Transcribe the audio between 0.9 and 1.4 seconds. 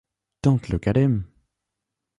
him.